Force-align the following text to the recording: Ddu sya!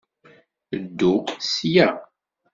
Ddu 0.81 1.13
sya! 1.53 1.87